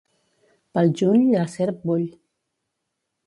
[0.77, 2.07] Pel juny la serp bull.